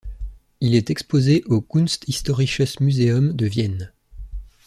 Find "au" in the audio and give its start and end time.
1.45-1.61